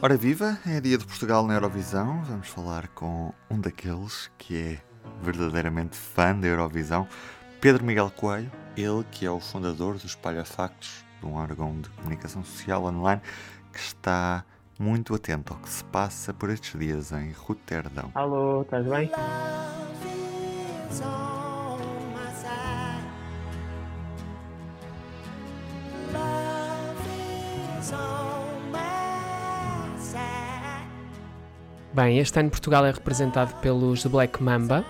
[0.00, 2.22] Ora viva, é dia de Portugal na Eurovisão.
[2.22, 4.78] Vamos falar com um daqueles que é
[5.20, 7.08] verdadeiramente fã da Eurovisão,
[7.60, 11.88] Pedro Miguel Coelho, ele que é o fundador do Espalha Factos, de um órgão de
[11.88, 13.20] comunicação social online
[13.72, 14.44] que está
[14.78, 18.12] muito atento ao que se passa por estes dias em Roterdão.
[18.14, 19.10] Alô, estás bem?
[31.98, 34.86] Bem, este ano Portugal é representado pelos Black Mamba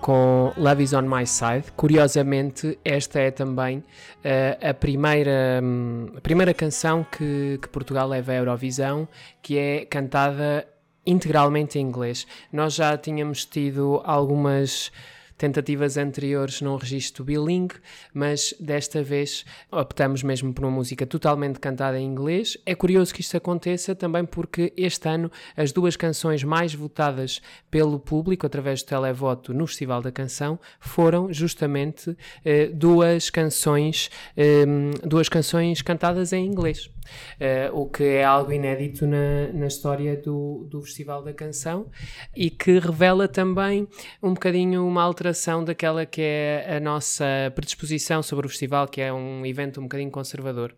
[0.00, 1.70] com Love Is On My Side.
[1.76, 8.32] Curiosamente, esta é também uh, a, primeira, um, a primeira canção que, que Portugal leva
[8.32, 9.06] à Eurovisão,
[9.42, 10.66] que é cantada
[11.04, 12.26] integralmente em inglês.
[12.50, 14.90] Nós já tínhamos tido algumas
[15.38, 17.76] tentativas anteriores num registro bilingue,
[18.12, 22.58] mas desta vez optamos mesmo por uma música totalmente cantada em inglês.
[22.66, 27.40] É curioso que isto aconteça também porque este ano as duas canções mais votadas
[27.70, 34.66] pelo público através do televoto no Festival da Canção foram justamente eh, duas canções, eh,
[35.04, 36.90] duas canções cantadas em inglês.
[37.40, 41.86] Uh, o que é algo inédito na, na história do, do Festival da Canção
[42.36, 43.88] e que revela também
[44.22, 45.27] um bocadinho uma alteração
[45.64, 50.10] daquela que é a nossa predisposição sobre o festival, que é um evento um bocadinho
[50.10, 50.74] conservador.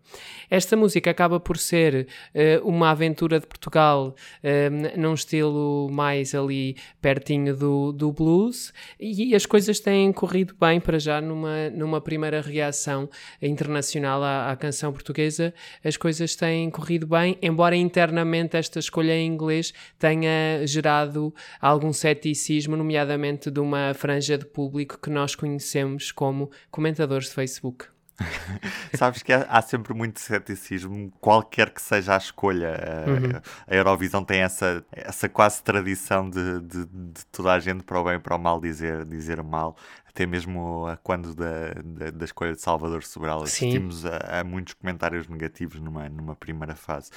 [0.49, 6.75] Esta música acaba por ser uh, uma aventura de Portugal uh, num estilo mais ali
[7.01, 12.41] pertinho do, do blues e as coisas têm corrido bem para já numa, numa primeira
[12.41, 13.09] reação
[13.41, 15.53] internacional à, à canção portuguesa.
[15.83, 22.75] As coisas têm corrido bem, embora internamente esta escolha em inglês tenha gerado algum ceticismo,
[22.75, 27.87] nomeadamente de uma franja de público que nós conhecemos como comentadores de Facebook.
[28.97, 32.77] Sabes que há, há, sempre muito ceticismo, qualquer que seja a escolha.
[33.07, 33.41] Uhum.
[33.67, 38.03] A, Eurovisão tem essa, essa quase tradição de, de, de, toda a gente, para o
[38.03, 39.75] bem e para o mal, dizer, dizer mal.
[40.07, 45.27] Até mesmo quando da, da, da escolha de Salvador Sobral assistimos a, a, muitos comentários
[45.27, 47.11] negativos numa, numa primeira fase.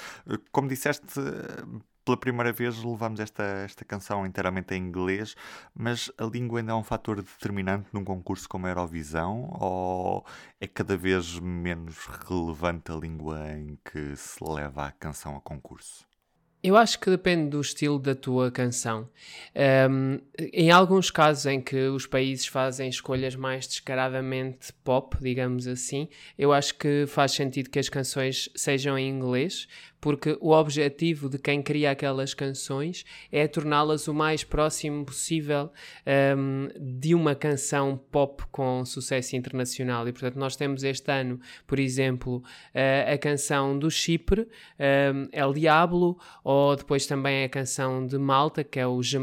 [0.51, 1.05] Como disseste,
[2.05, 5.35] pela primeira vez levamos esta, esta canção inteiramente em inglês,
[5.73, 10.23] mas a língua ainda é um fator determinante num concurso como a Eurovisão ou
[10.61, 16.05] é cada vez menos relevante a língua em que se leva a canção a concurso?
[16.65, 19.07] Eu acho que depende do estilo da tua canção.
[19.87, 20.19] Um,
[20.51, 26.51] em alguns casos em que os países fazem escolhas mais descaradamente pop, digamos assim, eu
[26.51, 29.67] acho que faz sentido que as canções sejam em inglês,
[30.05, 35.71] porque o objetivo de quem cria aquelas canções é torná-las o mais próximo possível
[36.37, 40.07] um, de uma canção pop com sucesso internacional.
[40.07, 45.53] E portanto, nós temos este ano, por exemplo, uh, a canção do Chipre, um, El
[45.53, 49.17] Diablo, ou depois também a canção de Malta, que é o Je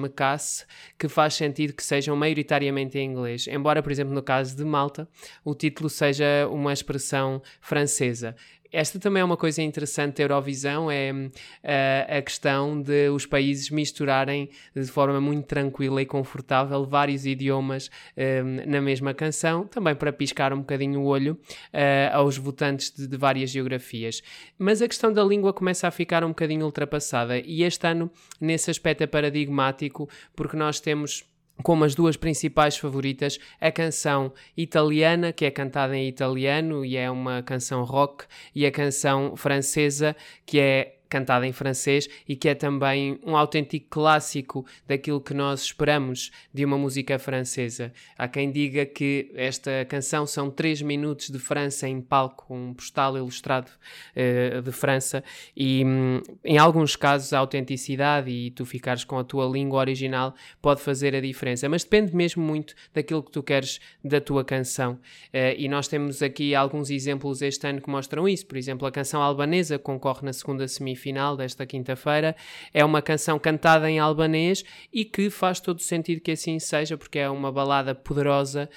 [0.98, 3.46] que faz sentido que sejam maioritariamente em inglês.
[3.46, 5.08] Embora, por exemplo, no caso de Malta,
[5.44, 8.34] o título seja uma expressão francesa
[8.72, 13.70] esta também é uma coisa interessante da Eurovisão, é uh, a questão de os países
[13.70, 20.12] misturarem de forma muito tranquila e confortável vários idiomas uh, na mesma canção, também para
[20.12, 21.38] piscar um bocadinho o olho
[21.72, 24.22] uh, aos votantes de, de, várias geografias.
[24.58, 28.70] Mas a questão da língua começa a ficar um bocadinho ultrapassada e este ano, nesse
[28.70, 31.24] aspecto, é paradigmático, porque nós temos
[31.62, 37.10] como as duas principais favoritas, a canção italiana, que é cantada em italiano e é
[37.10, 38.24] uma canção rock,
[38.54, 43.86] e a canção francesa, que é cantada em francês e que é também um autêntico
[43.90, 47.92] clássico daquilo que nós esperamos de uma música francesa.
[48.16, 53.18] Há quem diga que esta canção são três minutos de França em palco, um postal
[53.18, 53.70] ilustrado
[54.16, 55.22] uh, de França,
[55.54, 60.34] e um, em alguns casos a autenticidade e tu ficares com a tua língua original
[60.62, 64.94] pode fazer a diferença, mas depende mesmo muito daquilo que tu queres da tua canção.
[64.94, 68.46] Uh, e nós temos aqui alguns exemplos este ano que mostram isso.
[68.46, 72.36] Por exemplo, a canção albanesa concorre na segunda semifinal final desta quinta-feira.
[72.72, 77.18] É uma canção cantada em albanês e que faz todo sentido que assim seja, porque
[77.18, 78.70] é uma balada poderosa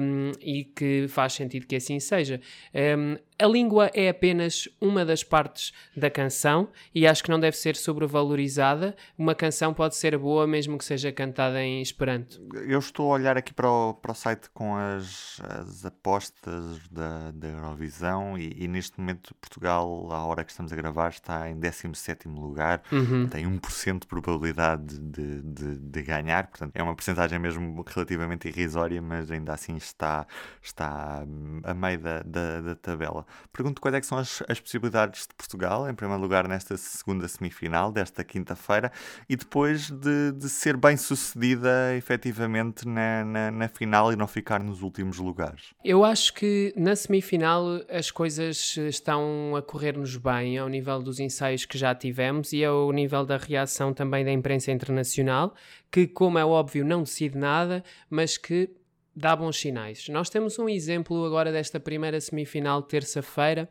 [0.00, 2.40] um, e que faz sentido que assim seja.
[2.72, 7.56] Um, a língua é apenas uma das partes da canção e acho que não deve
[7.56, 8.94] ser sobrevalorizada.
[9.18, 12.40] Uma canção pode ser boa mesmo que seja cantada em Esperanto.
[12.66, 17.32] Eu estou a olhar aqui para o, para o site com as, as apostas da,
[17.32, 21.58] da Eurovisão e, e, neste momento Portugal, à hora que estamos a gravar, está em
[21.58, 22.82] 17 lugar.
[22.92, 23.26] Uhum.
[23.26, 29.02] Tem 1% de probabilidade de, de, de, ganhar, portanto é uma porcentagem mesmo relativamente irrisória,
[29.02, 30.26] mas ainda assim está,
[30.62, 31.24] está
[31.62, 33.23] a meio da, da, da tabela.
[33.24, 33.28] Portugal.
[33.52, 37.90] Pergunto quais é são as, as, possibilidades de Portugal, em primeiro lugar, nesta segunda semifinal,
[37.90, 38.92] desta quinta-feira,
[39.28, 44.62] e depois de, de, ser bem sucedida efetivamente na, na, na, final e não ficar
[44.62, 45.74] nos últimos lugares.
[45.84, 51.64] Eu acho que na semifinal as coisas estão a correr-nos bem ao nível dos ensaios
[51.64, 55.54] que já tivemos e ao nível da reação também da imprensa internacional,
[55.90, 58.70] que, como é óbvio, não decide nada, mas que
[59.16, 60.08] dá bons sinais.
[60.08, 63.68] Nós temos um exemplo agora desta primeira semifinal terça-feira,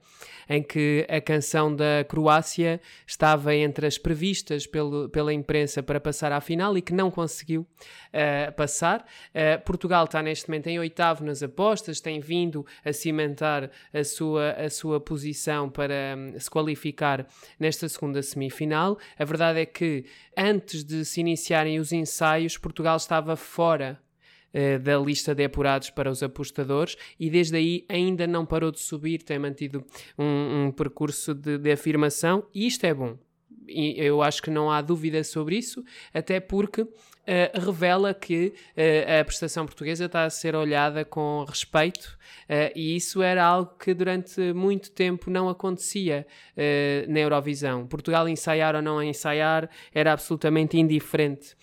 [0.49, 6.31] em que a canção da Croácia estava entre as previstas pelo, pela imprensa para passar
[6.31, 9.05] à final e que não conseguiu uh, passar.
[9.29, 14.51] Uh, Portugal está neste momento em oitavo nas apostas, tem vindo a cimentar a sua,
[14.51, 17.27] a sua posição para um, se qualificar
[17.59, 18.97] nesta segunda semifinal.
[19.17, 20.05] A verdade é que
[20.37, 24.02] antes de se iniciarem os ensaios, Portugal estava fora
[24.53, 28.79] uh, da lista de apurados para os apostadores e desde aí ainda não parou de
[28.79, 29.85] subir, tem mantido
[30.17, 33.17] um, um percurso de, de afirmação e isto é bom.
[33.67, 35.83] E eu acho que não há dúvida sobre isso,
[36.13, 36.85] até porque
[37.27, 42.17] uh, revela que uh, a prestação portuguesa está a ser olhada com respeito
[42.49, 46.25] uh, e isso era algo que durante muito tempo não acontecia
[47.07, 47.87] na Eurovisão.
[47.87, 51.55] Portugal ensaiar ou não ensaiar era absolutamente indiferente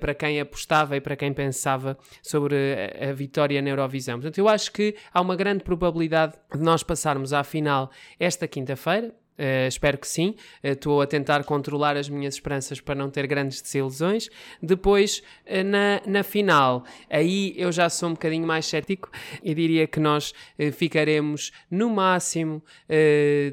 [0.00, 2.54] para quem apostava e para quem pensava sobre
[3.00, 4.16] a, a vitória na Eurovisão.
[4.16, 9.14] Portanto, eu acho que há uma grande probabilidade de nós passarmos à final esta quinta-feira,
[9.38, 10.36] Uh, espero que sim.
[10.62, 14.28] Estou uh, a tentar controlar as minhas esperanças para não ter grandes desilusões.
[14.62, 19.10] Depois, uh, na, na final, aí eu já sou um bocadinho mais cético
[19.42, 20.32] e diria que nós
[20.72, 22.62] ficaremos no máximo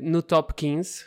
[0.01, 1.05] no top 15.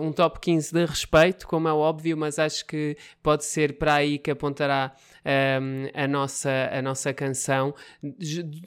[0.00, 4.18] um top 15 de respeito, como é óbvio, mas acho que pode ser para aí
[4.18, 4.94] que apontará
[5.24, 7.74] um, a, nossa, a nossa canção.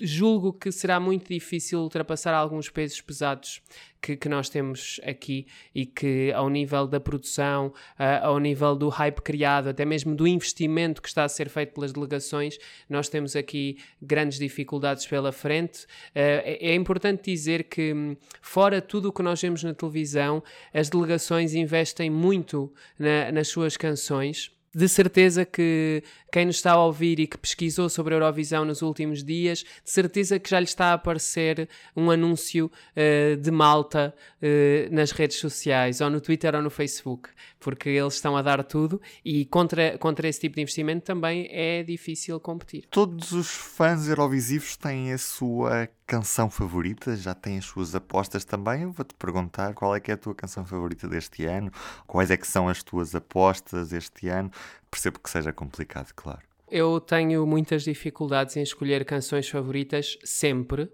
[0.01, 3.61] Julgo que será muito difícil ultrapassar alguns pesos pesados
[4.03, 8.89] que, que, nós temos aqui e que, ao nível da produção, uh, ao nível do
[8.89, 12.57] hype criado, até mesmo do investimento que está a ser feito pelas delegações,
[12.89, 15.85] nós temos aqui grandes dificuldades pela frente.
[15.85, 20.89] Uh, é, é, importante dizer que, fora tudo o que nós vemos na televisão, as
[20.89, 27.19] delegações investem muito na, nas suas canções de certeza que quem nos está a ouvir
[27.19, 30.87] e que pesquisou sobre a Eurovisão nos últimos dias, de certeza que já lhe está
[30.87, 36.61] a aparecer um anúncio uh, de Malta uh, nas redes sociais, ou no Twitter ou
[36.61, 37.29] no Facebook,
[37.59, 41.83] porque eles estão a dar tudo e contra, contra esse tipo de investimento também é
[41.83, 42.85] difícil competir.
[42.89, 47.15] Todos os fãs eurovisivos têm a sua canção favorita?
[47.15, 48.85] Já têm as suas apostas também?
[48.87, 51.71] Vou-te perguntar qual é que é a tua canção favorita deste ano,
[52.05, 54.51] quais é que são as tuas apostas este ano.
[54.89, 56.41] Percebo que seja complicado, claro.
[56.69, 60.89] Eu tenho muitas dificuldades em escolher canções favoritas sempre.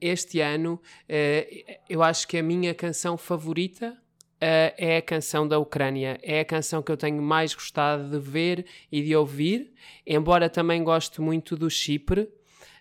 [0.00, 3.98] Este ano, uh, eu acho que a minha canção favorita
[4.42, 6.18] Uh, é a canção da Ucrânia.
[6.20, 9.72] É a canção que eu tenho mais gostado de ver e de ouvir,
[10.04, 12.28] embora também goste muito do Chipre.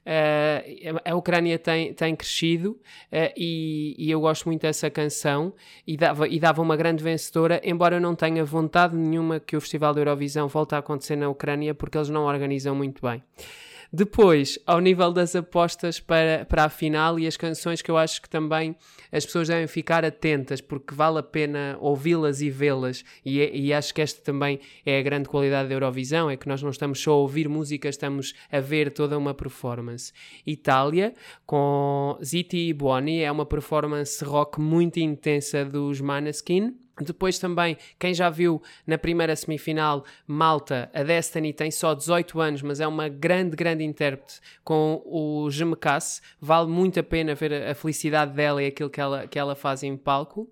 [0.02, 5.54] Uh, a Ucrânia tem, tem crescido uh, e, e, eu gosto muito dessa canção
[5.86, 9.62] e dava, e dava uma grande vencedora, embora eu não tenha vontade nenhuma que o
[9.62, 13.22] Festival da Eurovisão volte a acontecer na Ucrânia porque eles não organizam muito bem.
[13.94, 18.22] Depois, ao nível das apostas para, para a final e as canções que eu acho
[18.22, 18.74] que também
[19.12, 23.94] as pessoas devem ficar atentas porque vale a pena ouvi-las e vê-las e, e, acho
[23.94, 27.12] que esta também é a grande qualidade da Eurovisão, é que nós não estamos só
[27.12, 30.14] a ouvir música, estamos a ver toda uma performance.
[30.48, 31.14] Itália,
[31.46, 38.14] com Ziti e Buoni, é uma performance rock muito intensa dos Maneskin depois também, quem
[38.14, 43.10] já viu na primeira semifinal, Malta, a Destiny tem só 18 anos, mas é uma
[43.10, 46.22] grande, grande intérprete com o Gemecas.
[46.40, 49.84] Vale muito a pena ver a felicidade dela e aquilo que ela, que ela faz
[49.84, 50.50] em palco.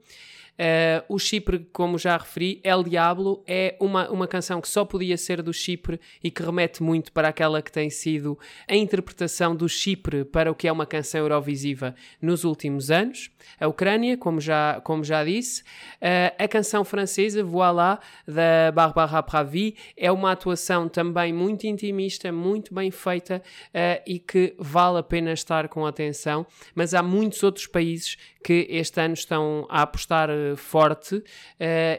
[0.60, 5.16] Uh, o Chipre, como já referi, El Diablo é uma, uma canção que só podia
[5.16, 8.38] ser do Chipre e que remete muito para aquela que tem sido
[8.68, 13.32] a interpretação do Chipre para o que é uma canção eurovisiva nos últimos anos.
[13.58, 15.62] A Ucrânia, como já, como já disse.
[15.62, 17.98] Uh, a canção francesa, Voilà,
[18.28, 24.56] da Barbara Pravi, é uma atuação também muito intimista, muito bem feita uh, e que
[24.60, 26.46] vale a pena estar com atenção.
[26.75, 31.24] Mas há muitos outros países que este ano estão a apostar eh, forte uh,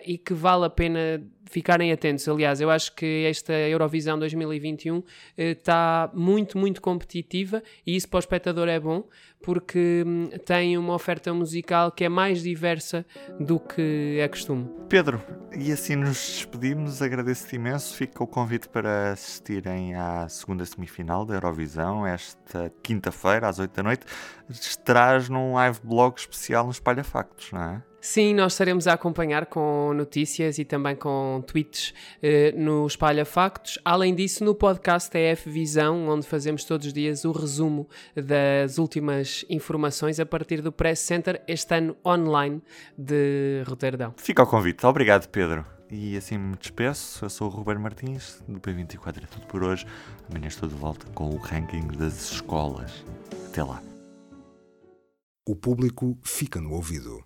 [0.05, 2.29] e que vale a pena ficarem atentos.
[2.29, 5.03] Aliás, eu acho que esta Eurovisão 2021
[5.37, 9.05] está uh, muito, muito competitiva e isso para o espectador é bom
[9.43, 13.05] porque hum, tem uma oferta musical que é mais diversa
[13.39, 14.69] do que é costume.
[14.89, 15.23] Pedro,
[15.57, 17.95] e assim nos despedimos, agradeço-te imenso.
[17.95, 23.83] Fica o convite para assistirem à segunda semifinal da Eurovisão, esta quinta-feira, às 8 da
[23.83, 24.07] noite.
[24.49, 27.83] Estarás num live blog especial no Espalha Factos, não é?
[28.01, 31.93] Sim, nós estaremos a acompanhar com notícias e também com tweets
[32.23, 33.79] eh, no Espalha Factos.
[33.85, 39.30] Além disso, no podcast EF Visão, onde fazemos todos os dias o resumo das últimas
[39.49, 42.63] informações a partir do Press Center, este ano online
[42.97, 44.15] de Roterdão.
[44.17, 44.85] Fica o convite.
[44.87, 45.65] Obrigado, Pedro.
[45.91, 47.25] E assim me despeço.
[47.25, 49.85] Eu sou o Ruben Martins, do P24 é tudo por hoje.
[50.29, 53.05] Amanhã estou de volta com o ranking das escolas.
[53.49, 53.83] Até lá.
[55.49, 57.19] O público fica no ouvido.